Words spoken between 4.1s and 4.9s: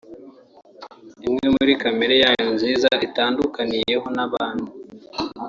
n’abantu